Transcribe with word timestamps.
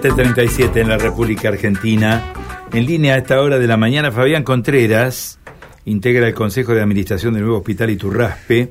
7.37 0.00 0.80
en 0.80 0.88
la 0.88 0.96
República 0.96 1.48
Argentina. 1.48 2.32
En 2.72 2.86
línea 2.86 3.14
a 3.14 3.18
esta 3.18 3.40
hora 3.40 3.58
de 3.58 3.66
la 3.66 3.76
mañana, 3.76 4.12
Fabián 4.12 4.44
Contreras 4.44 5.40
integra 5.86 6.28
el 6.28 6.34
Consejo 6.34 6.72
de 6.72 6.80
Administración 6.80 7.34
del 7.34 7.42
nuevo 7.42 7.58
Hospital 7.58 7.90
Iturraspe. 7.90 8.70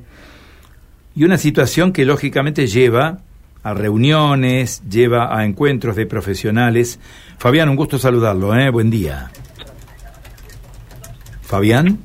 Y 1.17 1.25
una 1.25 1.37
situación 1.37 1.91
que 1.91 2.05
lógicamente 2.05 2.67
lleva 2.67 3.19
a 3.61 3.73
reuniones, 3.73 4.81
lleva 4.89 5.37
a 5.37 5.43
encuentros 5.43 5.97
de 5.97 6.05
profesionales. 6.05 6.97
Fabián, 7.37 7.67
un 7.67 7.75
gusto 7.75 7.99
saludarlo, 7.99 8.55
¿eh? 8.55 8.69
Buen 8.69 8.89
día. 8.89 9.29
Fabián. 11.41 11.99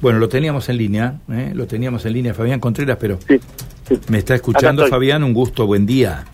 Bueno, 0.00 0.20
lo 0.20 0.28
teníamos 0.28 0.68
en 0.68 0.76
línea, 0.76 1.18
¿eh? 1.32 1.50
lo 1.52 1.66
teníamos 1.66 2.06
en 2.06 2.12
línea, 2.12 2.32
Fabián 2.32 2.60
Contreras, 2.60 2.96
pero 3.00 3.18
me 4.08 4.18
está 4.18 4.36
escuchando, 4.36 4.86
Fabián, 4.86 5.24
un 5.24 5.34
gusto, 5.34 5.66
buen 5.66 5.84
día. 5.84 6.24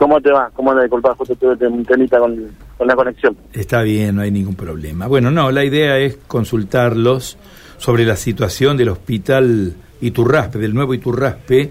¿Cómo 0.00 0.18
te 0.18 0.32
va? 0.32 0.50
¿Cmo 0.54 0.74
te 0.74 0.80
Disculpa, 0.80 1.14
justo 1.14 1.36
tuve 1.36 1.66
un 1.66 1.84
temita 1.84 2.18
con, 2.18 2.50
la 2.86 2.96
conexión. 2.96 3.36
Está 3.52 3.82
bien, 3.82 4.16
no 4.16 4.22
hay 4.22 4.30
ningún 4.30 4.54
problema. 4.54 5.06
Bueno, 5.06 5.30
no, 5.30 5.50
la 5.50 5.62
idea 5.62 5.98
es 5.98 6.16
consultarlos 6.26 7.36
sobre 7.76 8.06
la 8.06 8.16
situación 8.16 8.78
del 8.78 8.88
hospital 8.88 9.74
Iturraspe, 10.00 10.58
del 10.58 10.72
nuevo 10.72 10.94
Iturraspe, 10.94 11.70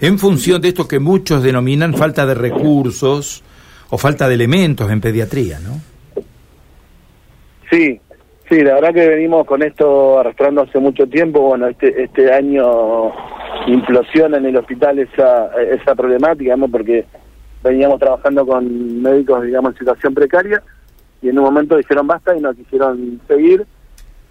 en 0.00 0.16
función 0.16 0.62
de 0.62 0.68
esto 0.68 0.86
que 0.86 1.00
muchos 1.00 1.42
denominan 1.42 1.94
falta 1.94 2.24
de 2.24 2.34
recursos 2.34 3.42
o 3.90 3.98
falta 3.98 4.28
de 4.28 4.34
elementos 4.34 4.88
en 4.88 5.00
pediatría, 5.00 5.58
¿no? 5.58 5.80
Sí, 7.68 8.00
sí, 8.48 8.60
la 8.62 8.74
verdad 8.74 8.94
que 8.94 9.08
venimos 9.08 9.44
con 9.44 9.64
esto 9.64 10.20
arrastrando 10.20 10.62
hace 10.62 10.78
mucho 10.78 11.08
tiempo. 11.08 11.40
Bueno, 11.40 11.66
este, 11.66 12.00
este 12.00 12.32
año 12.32 13.10
implosiona 13.66 14.36
en 14.36 14.46
el 14.46 14.56
hospital 14.56 15.00
esa, 15.00 15.50
esa 15.60 15.96
problemática, 15.96 16.44
digamos, 16.44 16.70
porque 16.70 17.04
veníamos 17.66 17.98
trabajando 17.98 18.46
con 18.46 19.02
médicos, 19.02 19.42
digamos, 19.42 19.72
en 19.72 19.78
situación 19.78 20.14
precaria, 20.14 20.62
y 21.22 21.28
en 21.28 21.38
un 21.38 21.44
momento 21.44 21.76
dijeron 21.76 22.06
basta 22.06 22.36
y 22.36 22.40
no 22.40 22.54
quisieron 22.54 23.20
seguir. 23.26 23.66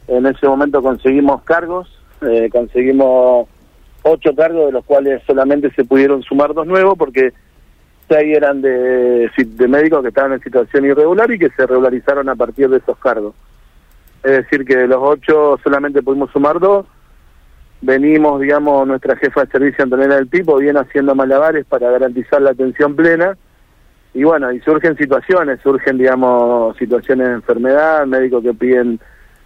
En 0.08 0.26
ese 0.26 0.48
momento 0.48 0.82
conseguimos 0.82 1.42
cargos, 1.44 1.88
eh, 2.22 2.50
conseguimos 2.52 3.48
ocho 4.04 4.36
cargos, 4.36 4.68
de 4.68 4.72
los 4.72 4.86
cuales 4.86 5.22
solamente 5.26 5.72
se 5.72 5.84
pudieron 5.84 6.22
sumar 6.24 6.54
dos 6.54 6.68
nuevos, 6.68 6.96
porque 6.98 7.34
seis 8.08 8.38
eran 8.38 8.62
de, 8.62 9.30
de 9.36 9.68
médicos 9.68 10.04
que 10.04 10.10
estaban 10.10 10.34
en 10.34 10.42
situación 10.42 10.86
irregular 10.86 11.32
y 11.32 11.40
que 11.40 11.50
se 11.50 11.66
regularizaron 11.66 12.30
a 12.30 12.36
partir 12.36 12.70
de 12.70 12.78
esos 12.78 12.98
cargos. 13.00 13.34
Es 14.24 14.32
decir, 14.32 14.64
que 14.66 14.76
de 14.76 14.88
los 14.88 15.00
ocho 15.02 15.60
solamente 15.64 16.04
pudimos 16.04 16.32
sumar 16.32 16.60
dos, 16.60 16.86
venimos, 17.86 18.42
digamos, 18.42 18.88
nuestra 18.88 19.16
jefa 19.16 19.46
de 19.46 19.52
servicio 19.52 19.84
Antonella 19.84 20.16
del 20.16 20.30
Tipo 20.30 20.58
viene 20.58 20.80
haciendo 20.80 21.14
malabares 21.14 21.66
para 21.66 21.92
garantizar 21.92 22.42
la 22.42 22.52
atención 22.52 22.96
plena. 22.96 23.38
Y 24.14 24.24
bueno, 24.24 24.52
y 24.52 24.60
surgen 24.62 24.98
situaciones, 24.98 25.60
surgen, 25.62 25.98
digamos, 25.98 26.76
situaciones 26.78 27.28
de 27.28 27.34
enfermedad, 27.34 28.06
médicos 28.08 28.44
que 28.44 28.54
piden 28.54 29.00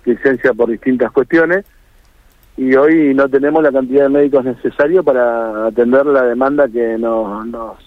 licencia 0.06 0.54
por 0.54 0.70
distintas 0.70 1.12
cuestiones. 1.12 1.66
Y 2.56 2.76
hoy 2.76 3.14
no 3.14 3.28
tenemos 3.28 3.64
la 3.64 3.72
cantidad 3.72 4.04
de 4.04 4.10
médicos 4.10 4.46
necesarios 4.46 5.04
para 5.04 5.68
atender 5.68 6.06
la 6.06 6.24
demanda 6.24 6.68
que 6.68 6.98
nos, 6.98 7.46
nos, 7.48 7.78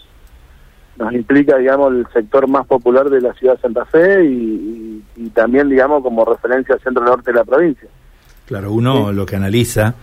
nos 0.97 1.13
implica, 1.13 1.57
digamos, 1.57 1.95
el 1.95 2.07
sector 2.13 2.49
más 2.49 2.67
popular 2.67 3.09
de 3.09 3.21
la 3.21 3.33
ciudad 3.35 3.55
de 3.57 3.61
Santa 3.61 3.85
Fe 3.87 4.25
y, 4.25 5.03
y, 5.17 5.31
también, 5.31 5.69
digamos, 5.69 6.03
como 6.03 6.25
referencia 6.25 6.75
al 6.75 6.81
centro 6.81 7.05
norte 7.05 7.33
de 7.33 7.39
la 7.39 7.45
provincia. 7.45 7.89
Claro, 8.47 8.73
uno 8.73 9.13
lo 9.13 9.25
que 9.25 9.37
analiza 9.37 9.95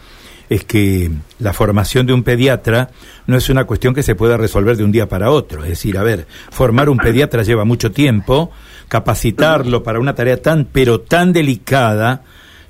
es 0.49 0.63
que 0.65 1.11
la 1.39 1.53
formación 1.53 2.07
de 2.07 2.13
un 2.13 2.23
pediatra 2.23 2.89
no 3.27 3.37
es 3.37 3.49
una 3.49 3.65
cuestión 3.65 3.93
que 3.93 4.03
se 4.03 4.15
pueda 4.15 4.35
resolver 4.35 4.75
de 4.75 4.83
un 4.83 4.91
día 4.91 5.07
para 5.07 5.29
otro. 5.29 5.63
Es 5.63 5.69
decir, 5.69 5.97
a 5.97 6.03
ver, 6.03 6.25
formar 6.49 6.89
un 6.89 6.97
pediatra 6.97 7.43
lleva 7.43 7.65
mucho 7.65 7.91
tiempo, 7.91 8.51
capacitarlo 8.87 9.83
para 9.83 9.99
una 9.99 10.15
tarea 10.15 10.41
tan, 10.41 10.65
pero 10.65 11.01
tan 11.01 11.31
delicada, 11.31 12.23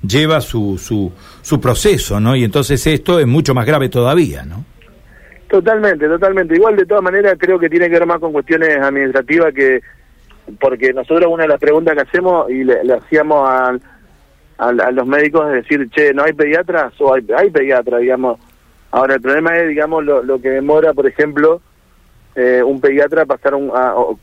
lleva 0.06 0.42
su, 0.42 0.78
su, 0.78 1.12
su 1.42 1.62
proceso, 1.62 2.20
¿no? 2.20 2.36
Y 2.36 2.44
entonces 2.44 2.86
esto 2.86 3.20
es 3.20 3.28
mucho 3.28 3.54
más 3.54 3.66
grave 3.66 3.88
todavía, 3.88 4.44
¿no? 4.44 4.66
Totalmente, 5.50 6.08
totalmente. 6.08 6.56
Igual, 6.56 6.76
de 6.76 6.86
todas 6.86 7.04
maneras, 7.04 7.36
creo 7.40 7.58
que 7.58 7.70
tiene 7.70 7.88
que 7.88 7.94
ver 7.94 8.06
más 8.06 8.20
con 8.20 8.34
cuestiones 8.34 8.78
administrativas 8.78 9.54
que... 9.54 9.80
Porque 10.60 10.92
nosotros 10.94 11.32
una 11.32 11.44
de 11.44 11.50
las 11.50 11.60
preguntas 11.60 11.94
que 11.94 12.02
hacemos 12.02 12.50
y 12.50 12.64
le, 12.64 12.84
le 12.84 12.94
hacíamos 12.94 13.48
al 13.48 13.80
a, 14.60 14.92
los 14.92 15.08
médicos 15.08 15.48
es 15.48 15.64
decir, 15.64 15.90
che, 15.90 16.14
¿no 16.14 16.24
hay 16.24 16.34
pediatras? 16.34 16.94
O 17.00 17.14
hay, 17.14 17.26
hay 17.36 17.50
pediatras, 17.50 18.02
digamos. 18.02 18.40
Ahora, 18.92 19.16
el 19.16 19.22
problema 19.22 19.58
es, 19.58 19.70
digamos, 19.70 20.04
lo, 20.04 20.22
lo 20.24 20.40
que 20.42 20.50
demora, 20.50 20.94
por 20.94 21.08
ejemplo, 21.08 21.62
eh, 22.36 22.62
un 22.64 22.82
pediatra 22.82 23.26
pasar 23.26 23.56
un... 23.56 23.72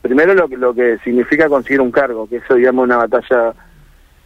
primero 0.01 0.33
lo, 0.33 0.47
lo 0.47 0.73
que 0.73 0.97
significa 1.03 1.49
conseguir 1.49 1.81
un 1.81 1.91
cargo, 1.91 2.27
que 2.27 2.37
eso, 2.37 2.55
digamos, 2.55 2.83
una 2.83 2.97
batalla 2.97 3.53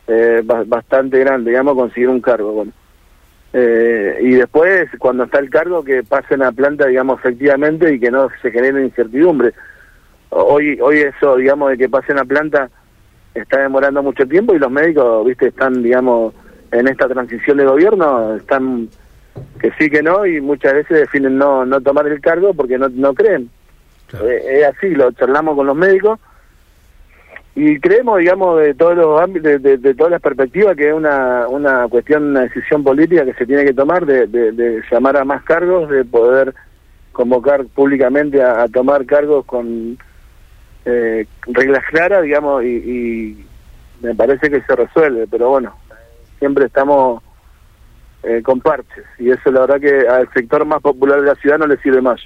eh, 0.08 0.42
bastante 0.66 1.20
grande, 1.20 1.52
digamos, 1.52 1.76
conseguir 1.76 2.10
un 2.10 2.22
cargo, 2.22 2.52
bueno. 2.52 2.72
Eh, 3.54 4.18
y 4.22 4.32
después, 4.32 4.90
cuando 4.98 5.26
está 5.26 5.40
el 5.40 5.50
cargo, 5.50 5.84
que 5.84 6.04
pasen 6.04 6.42
a 6.42 6.52
planta, 6.52 6.88
digamos, 6.88 7.20
efectivamente 7.20 7.94
y 7.94 8.00
que 8.00 8.12
no 8.12 8.30
se 8.42 8.52
genere 8.52 8.84
incertidumbre. 8.84 9.54
Hoy, 10.30 10.80
hoy 10.82 11.00
eso, 11.00 11.36
digamos, 11.36 11.72
de 11.72 11.78
que 11.78 11.90
pasen 11.90 12.18
a 12.18 12.26
planta 12.26 12.70
está 13.34 13.62
demorando 13.62 14.04
mucho 14.04 14.28
tiempo 14.28 14.54
y 14.54 14.60
los 14.60 14.72
médicos, 14.72 15.26
viste, 15.26 15.48
están, 15.48 15.82
digamos, 15.82 16.34
en 16.72 16.88
esta 16.88 17.08
transición 17.08 17.58
de 17.58 17.66
gobierno, 17.66 18.36
están 18.36 18.90
que 19.60 19.72
sí, 19.80 19.90
que 19.90 20.04
no, 20.04 20.26
y 20.26 20.42
muchas 20.42 20.74
veces 20.74 21.00
definen 21.02 21.38
no, 21.38 21.66
no 21.66 21.80
tomar 21.82 22.08
el 22.08 22.20
cargo 22.20 22.54
porque 22.54 22.78
no, 22.78 22.90
no 22.90 23.14
creen. 23.14 23.50
Eh, 24.22 24.60
es 24.60 24.66
así, 24.66 24.90
lo 24.90 25.12
charlamos 25.14 25.56
con 25.56 25.68
los 25.68 25.76
médicos 25.76 26.20
y 27.56 27.80
creemos, 27.80 28.20
digamos, 28.20 28.60
de 28.62 28.74
todos 28.74 28.96
los 28.96 29.22
ámbitos, 29.22 29.62
de, 29.62 29.78
de, 29.78 29.94
todas 29.94 30.12
las 30.12 30.22
perspectivas, 30.22 30.76
que 30.76 30.90
es 30.90 30.94
una, 30.94 31.48
una 31.50 31.88
cuestión, 31.90 32.30
una 32.30 32.42
decisión 32.42 32.84
política 32.84 33.26
que 33.26 33.34
se 33.34 33.46
tiene 33.46 33.66
que 33.66 33.74
tomar 33.74 34.06
de, 34.06 34.28
de 34.28 34.82
llamar 34.90 35.18
a 35.18 35.26
más 35.26 35.44
cargos, 35.44 35.90
de 35.90 36.06
poder 36.06 36.54
convocar 37.12 37.66
públicamente 37.66 38.42
a 38.42 38.68
tomar 38.70 39.06
cargos 39.06 39.46
con 39.46 39.98
eh, 40.86 41.26
reglas 41.48 41.84
claras, 41.90 42.24
digamos, 42.24 42.64
y, 42.64 43.46
me 44.02 44.16
parece 44.16 44.50
que 44.50 44.62
se 44.62 44.76
resuelve, 44.76 45.28
pero 45.30 45.50
bueno, 45.50 45.76
siempre 46.40 46.66
estamos 46.66 47.22
eh, 48.24 48.42
con 48.42 48.60
parches, 48.60 49.06
y 49.20 49.30
eso 49.30 49.52
la 49.52 49.62
verdad 49.62 49.80
que 49.80 50.08
al 50.08 50.28
sector 50.34 50.66
más 50.66 50.82
popular 50.82 51.22
de 51.22 51.28
la 51.28 51.36
ciudad 51.36 51.60
no 51.60 51.68
le 51.68 51.78
sirve 51.78 52.02
más. 52.02 52.20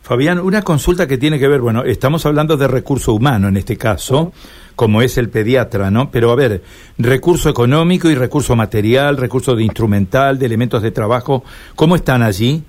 Fabián, 0.00 0.38
una 0.38 0.62
consulta 0.62 1.06
que 1.06 1.18
tiene 1.18 1.38
que 1.38 1.48
ver, 1.48 1.60
bueno, 1.60 1.82
estamos 1.82 2.26
hablando 2.26 2.56
de 2.56 2.68
recurso 2.68 3.14
humano 3.14 3.48
en 3.48 3.56
este 3.56 3.76
caso, 3.76 4.32
como 4.76 5.02
es 5.02 5.16
el 5.16 5.30
pediatra, 5.30 5.90
¿no? 5.90 6.10
Pero 6.10 6.30
a 6.30 6.36
ver, 6.36 6.62
recurso 6.98 7.48
económico 7.48 8.10
y 8.10 8.14
recurso 8.14 8.54
material, 8.56 9.16
recurso 9.16 9.54
de 9.54 9.64
instrumental, 9.64 10.38
de 10.38 10.46
elementos 10.46 10.82
de 10.82 10.90
trabajo, 10.90 11.42
¿cómo 11.74 11.96
están 11.96 12.22
allí? 12.22 12.64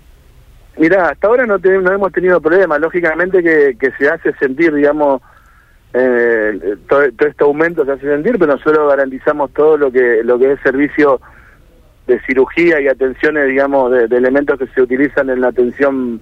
Mira, 0.77 1.09
hasta 1.09 1.27
ahora 1.27 1.45
no, 1.45 1.57
no 1.57 1.91
hemos 1.91 2.11
tenido 2.11 2.41
problemas. 2.41 2.79
Lógicamente 2.79 3.41
que, 3.41 3.77
que 3.79 3.91
se 3.91 4.09
hace 4.09 4.33
sentir, 4.33 4.73
digamos, 4.73 5.21
eh, 5.93 6.75
todo, 6.89 7.03
este 7.03 7.43
aumento 7.43 7.85
se 7.85 7.93
hace 7.93 8.07
sentir, 8.07 8.37
pero 8.37 8.53
nosotros 8.53 8.89
garantizamos 8.89 9.53
todo 9.53 9.77
lo 9.77 9.89
que 9.91 10.21
lo 10.23 10.37
que 10.37 10.51
es 10.51 10.59
servicio 10.59 11.21
de 12.05 12.19
cirugía 12.21 12.81
y 12.81 12.87
atenciones, 12.87 13.47
digamos, 13.47 13.91
de, 13.91 14.03
elementos 14.17 14.59
que 14.59 14.67
se 14.67 14.81
utilizan 14.81 15.29
en 15.29 15.41
la 15.41 15.47
atención 15.47 16.19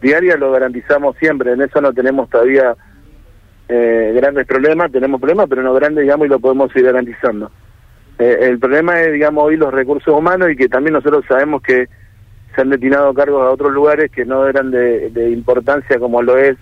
diaria, 0.00 0.36
lo 0.36 0.52
garantizamos 0.52 1.16
siempre. 1.16 1.52
En 1.52 1.60
eso 1.60 1.80
no 1.80 1.92
tenemos 1.92 2.30
todavía 2.30 2.76
eh, 3.68 4.12
grandes 4.14 4.46
problemas, 4.46 4.92
tenemos 4.92 5.20
problemas, 5.20 5.48
pero 5.48 5.62
no 5.62 5.74
grandes, 5.74 6.02
digamos, 6.02 6.26
y 6.26 6.30
lo 6.30 6.38
podemos 6.38 6.74
ir 6.76 6.84
garantizando. 6.84 7.50
Eh, 8.18 8.38
el 8.42 8.58
problema 8.58 9.00
es, 9.02 9.12
digamos, 9.12 9.44
hoy 9.44 9.56
los 9.56 9.74
recursos 9.74 10.14
humanos 10.16 10.50
y 10.50 10.56
que 10.56 10.68
también 10.68 10.94
nosotros 10.94 11.24
sabemos 11.28 11.60
que 11.62 11.88
se 12.58 12.62
han 12.62 12.70
destinado 12.70 13.14
cargos 13.14 13.40
a 13.46 13.50
otros 13.50 13.72
lugares 13.72 14.10
que 14.10 14.24
no 14.24 14.48
eran 14.48 14.72
de, 14.72 15.30
importancia 15.32 15.96
como 16.00 16.20
lo 16.22 16.36
es 16.36 16.56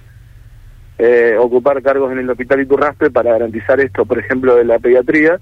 eh, 0.98 1.34
ocupar 1.38 1.81
cargos 1.81 2.12
en 2.12 2.19
el 2.19 2.28
hospital 2.28 2.60
Iturraspe 2.60 3.10
para 3.10 3.32
garantizar 3.32 3.81
esto, 3.81 4.04
por 4.04 4.19
ejemplo, 4.19 4.56
de 4.56 4.66
la 4.66 4.78
pediatría, 4.78 5.40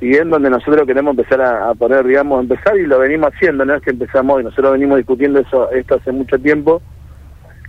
y 0.00 0.16
en 0.16 0.30
donde 0.30 0.50
nosotros 0.50 0.84
queremos 0.84 1.16
empezar 1.16 1.42
a, 1.42 1.72
poner, 1.74 2.04
digamos, 2.04 2.42
empezar 2.42 2.76
y 2.76 2.86
lo 2.86 2.98
venimos 2.98 3.32
haciendo, 3.32 3.64
no 3.64 3.76
es 3.76 3.82
que 3.82 3.90
empezamos 3.90 4.38
hoy, 4.38 4.42
nosotros 4.42 4.72
venimos 4.72 4.96
discutiendo 4.96 5.38
eso 5.38 5.70
esto 5.70 5.94
hace 5.94 6.10
mucho 6.10 6.40
tiempo, 6.40 6.82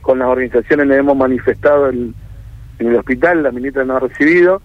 con 0.02 0.18
las 0.18 0.30
organizaciones 0.30 0.88
le 0.88 0.96
hemos 0.96 1.16
manifestado 1.16 1.90
en 1.90 2.16
el 2.80 2.96
hospital, 2.96 3.44
la 3.44 3.52
ministra 3.52 3.86
no 3.86 3.98
ha 3.98 4.00
recibido, 4.00 4.64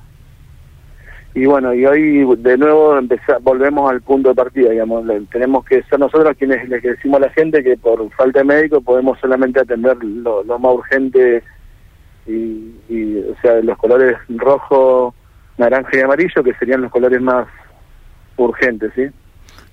y 1.35 1.47
bueno, 1.47 1.75
y 1.75 1.85
hoy 1.85 2.25
de 2.39 2.57
nuevo 2.57 2.97
empezar, 2.97 3.39
volvemos 3.43 3.91
al 3.91 4.01
punto 4.03 4.29
de 4.29 4.37
partida, 4.37 4.71
digamos, 4.71 5.05
tenemos 5.31 5.65
que 5.65 5.83
ser 5.83 5.99
nosotros 5.99 6.37
quienes 6.39 6.69
les 6.69 6.81
decimos 6.81 7.19
a 7.19 7.27
la 7.27 7.31
gente 7.31 7.65
que 7.65 7.77
por 7.77 8.09
falta 8.13 8.39
de 8.39 8.45
médico 8.45 8.81
podemos 8.81 9.19
solamente 9.19 9.61
atender 9.61 9.97
lo, 10.03 10.45
más 10.45 10.73
urgente 10.73 11.43
y, 12.27 12.73
y, 12.89 13.19
o 13.31 13.37
sea, 13.43 13.61
los 13.63 13.77
colores 13.79 14.17
rojo, 14.29 15.13
naranja 15.59 15.91
y 15.97 16.01
amarillo, 16.01 16.43
que 16.45 16.55
serían 16.55 16.83
los 16.83 16.93
colores 16.93 17.21
más 17.21 17.49
urgentes, 18.37 18.93
¿sí? 18.95 19.07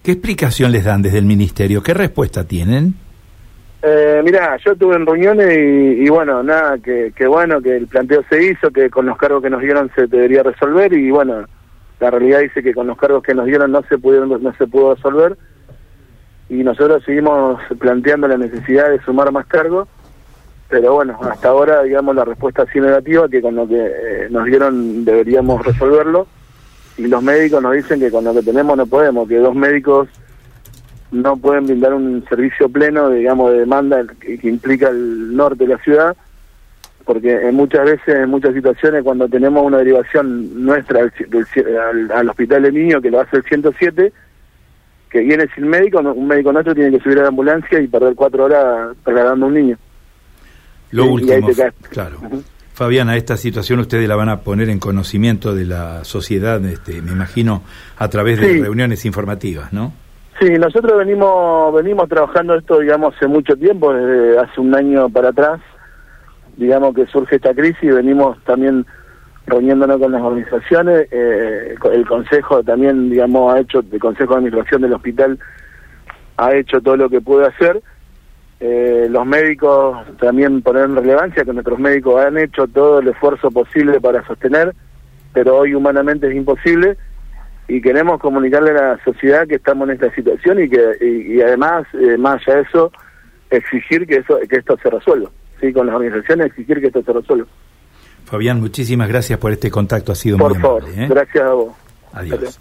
¿Qué 0.04 0.13
explicación 0.13 0.72
les 0.72 0.84
dan 0.84 1.04
desde 1.04 1.19
el 1.19 1.25
ministerio? 1.25 1.84
¿Qué 1.84 1.94
respuesta 1.94 2.44
tienen? 2.44 2.96
Eh, 3.84 4.22
mira, 4.24 4.58
yo 4.63 4.74
estuve 4.74 4.96
en 4.96 5.06
reuniones 5.06 5.58
y, 5.58 6.08
bueno, 6.10 6.44
nada, 6.44 6.78
que, 6.78 7.12
que, 7.16 7.28
bueno, 7.28 7.62
que 7.62 7.78
el 7.78 7.88
planteo 7.88 8.24
se 8.30 8.44
hizo, 8.44 8.69
que 8.72 8.90
con 8.90 9.06
los 9.06 9.18
cargos 9.18 9.42
que 9.42 9.50
nos 9.50 9.62
dieron 9.62 9.92
se 9.96 10.08
debería 10.08 10.44
resolver 10.44 10.94
y 10.94 11.10
bueno, 11.10 11.46
la 12.01 12.09
realidad 12.09 12.39
dice 12.39 12.63
que 12.63 12.74
con 12.74 12.88
los 12.88 12.98
cargos 12.98 13.21
que 13.21 13.36
nos 13.36 13.45
dieron 13.45 13.71
no 13.71 13.83
se 13.83 14.00
pudieron, 14.00 14.30
no 14.42 14.53
se 14.56 14.65
pudo 14.65 14.95
resolver. 14.95 15.38
Y 16.50 16.63
nosotros 16.63 17.03
seguimos 17.06 17.62
planteando 17.80 18.27
la 18.27 18.38
necesidad 18.38 18.89
de 18.89 19.00
sumar 19.03 19.31
más 19.31 19.45
cargos, 19.45 19.88
pero 20.68 20.95
bueno, 20.95 21.18
hasta 21.21 21.50
ahora 21.50 21.83
digamos 21.83 22.15
la 22.15 22.25
respuesta 22.25 22.63
ha 22.63 22.71
sido 22.71 22.88
negativa, 22.88 23.30
que 23.30 23.42
con 23.42 23.56
lo 23.56 23.68
que 23.68 23.75
eh, 23.77 24.27
nos 24.31 24.45
dieron 24.45 25.06
deberíamos 25.06 25.63
resolverlo. 25.63 26.25
Y 26.98 27.07
los 27.07 27.21
médicos 27.21 27.62
nos 27.62 27.74
dicen 27.74 28.00
que 28.00 28.09
con 28.09 28.24
lo 28.24 28.33
que 28.33 28.42
tenemos 28.42 28.75
no 28.75 28.88
podemos, 28.88 29.30
que 29.30 29.38
dos 29.38 29.53
médicos 29.53 30.09
no 31.12 31.38
pueden 31.38 31.68
brindar 31.68 31.94
un 31.94 32.25
servicio 32.27 32.68
pleno, 32.68 33.12
digamos, 33.12 33.51
de 33.51 33.59
demanda 33.59 34.03
que, 34.19 34.39
implica 34.42 34.89
el 34.89 35.36
norte 35.36 35.68
de 35.68 35.75
la 35.75 35.83
ciudad, 35.83 36.18
porque 37.13 37.34
en 37.34 37.56
muchas 37.56 37.84
veces, 37.84 38.16
en 38.16 38.30
muchas 38.30 38.54
situaciones, 38.54 39.04
cuando 39.04 39.28
tenemos 39.28 39.66
una 39.66 39.80
derivación 39.80 40.63
nuestra 40.63 41.02
al, 42.16 42.30
hospital 42.30 42.63
de 42.63 42.72
niños, 42.72 43.02
que 43.02 43.12
lo 43.12 43.19
hace 43.19 43.36
el 43.36 43.44
107, 43.44 44.13
que 45.10 45.19
viene 45.19 45.46
sin 45.54 45.68
médico, 45.68 46.00
un 46.00 46.25
médico 46.25 46.54
nuestro 46.54 46.74
tiene 46.74 46.98
que 46.98 47.04
subir 47.04 47.19
a 47.19 47.24
la 47.24 47.28
ambulancia 47.28 47.81
y 47.81 47.88
perder 47.88 48.16
cuatro 48.16 48.46
horas 48.46 48.96
trasladando 49.04 49.46
a 49.46 49.50
un 49.50 49.54
niño. 49.56 49.78
Lo 50.92 51.08
último, 51.08 51.50
claro. 51.90 52.19
Fabián, 52.72 53.10
a 53.10 53.18
esta 53.18 53.36
situación 53.36 53.80
ustedes 53.80 54.08
la 54.08 54.16
van 54.16 54.30
a 54.30 54.40
poner 54.40 54.69
en 54.69 54.80
conocimiento 54.80 55.54
de 55.54 55.66
la 55.66 56.06
sociedad, 56.06 56.63
este, 56.63 57.02
me 57.02 57.12
imagino, 57.12 57.63
a 57.98 58.08
través 58.08 58.40
de 58.40 58.62
reuniones 58.62 59.04
informativas, 59.04 59.74
¿no? 59.74 59.92
Sí, 60.40 60.50
nosotros 60.54 60.98
venimos 60.98 61.74
venimos 61.74 62.08
trabajando 62.08 62.56
esto, 62.56 62.80
digamos, 62.80 63.13
hace 63.18 63.28
mucho 63.28 63.58
tiempo, 63.58 63.94
desde 63.94 64.40
hace 64.40 64.62
un 64.62 64.74
año 64.74 65.10
para 65.10 65.30
atrás, 65.30 65.60
digamos 66.62 66.94
que 66.94 67.08
surge 67.08 67.38
esta 67.38 67.54
crisis, 67.56 67.81
y 67.81 67.88
venimos 67.88 68.38
también 68.44 68.86
reuniéndonos 69.48 70.00
con 70.00 70.12
las 70.12 70.22
organizaciones, 70.22 71.08
eh, 71.12 71.75
el 71.92 72.06
Consejo 72.06 72.63
también, 72.63 73.10
digamos, 73.10 73.54
ha 73.54 73.60
hecho, 73.60 73.80
el 73.80 74.00
Consejo 74.00 74.34
de 74.34 74.38
Administración 74.38 74.81
del 74.84 74.94
Hospital 74.94 75.40
ha 76.38 76.54
hecho 76.54 76.80
todo 76.80 76.98
lo 76.98 77.10
que 77.10 77.19
puede 77.19 77.48
hacer, 77.48 77.81
eh, 78.60 79.08
los 79.10 79.25
médicos 79.25 80.06
también 80.19 80.62
poner 80.62 80.84
en 80.84 80.96
relevancia 80.96 81.44
que 81.44 81.52
nuestros 81.52 81.80
médicos 81.80 82.24
han 82.24 82.38
hecho 82.38 82.68
todo 82.68 83.00
el 83.00 83.08
esfuerzo 83.08 83.50
posible 83.50 84.00
para 84.00 84.24
sostener, 84.28 84.75
pero 85.34 85.58
hoy 85.58 85.74
humanamente 85.74 86.28
es 86.28 86.36
imposible, 86.36 86.96
y 87.68 87.81
queremos 87.81 88.19
comunicarle 88.19 88.69
a 88.72 88.74
la 88.74 89.04
sociedad 89.04 89.48
que 89.48 89.56
estamos 89.56 89.90
en 89.90 89.96
esta 89.96 90.13
situación 90.13 90.62
y 90.62 90.69
que 90.69 90.81
y, 91.02 91.42
además 91.42 91.88
eh, 91.94 92.18
más 92.18 92.36
allá 92.42 92.58
de 92.58 92.62
eso 92.63 92.92
exigir 93.50 94.06
que 94.06 94.18
eso 94.18 94.40
que 94.50 94.58
esto 94.58 94.78
se 94.84 94.90
resuelva 94.90 95.30
sí 95.62 95.72
con 95.72 95.86
las 95.86 95.96
organizaciones 95.96 96.48
exigir 96.48 96.81
que 96.81 96.88
esto 96.88 97.02
se 97.04 97.13
resuelva. 97.13 97.48
Fabián 98.25 98.60
muchísimas 98.60 99.08
gracias 99.08 99.40
por 99.40 99.52
este 99.52 99.69
contacto 99.72 100.12
ha 100.12 100.16
sido 100.16 100.38
por 100.38 100.54
muy 100.54 100.62
favor 100.62 100.86
¿eh? 100.96 101.08
gracias 101.10 101.44
a 101.44 101.54
vos. 101.54 101.74
Adiós. 102.13 102.60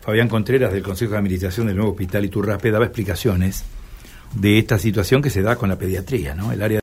Fabián 0.00 0.28
Contreras 0.28 0.72
del 0.72 0.82
Consejo 0.82 1.12
de 1.12 1.18
Administración 1.18 1.66
del 1.66 1.76
Nuevo 1.76 1.92
Hospital 1.92 2.24
Iturraspe 2.24 2.70
daba 2.70 2.84
explicaciones 2.84 3.64
de 4.34 4.58
esta 4.58 4.78
situación 4.78 5.22
que 5.22 5.30
se 5.30 5.42
da 5.42 5.56
con 5.56 5.68
la 5.68 5.78
pediatría 5.78 6.34
no 6.34 6.52
el 6.52 6.62
área 6.62 6.76